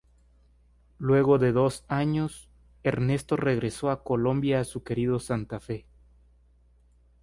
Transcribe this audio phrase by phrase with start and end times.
[0.97, 2.49] Luego de dos años,
[2.81, 5.85] Ernesto regresó a Colombia a su querido Santa Fe.